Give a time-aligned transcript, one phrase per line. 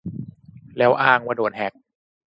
[0.77, 1.73] แล้วอ้างว่าโดนแฮค